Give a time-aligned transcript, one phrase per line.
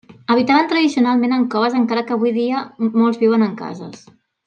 [0.35, 2.65] Habitaven tradicionalment en coves encara que avui dia
[3.03, 4.07] molts viuen en cases.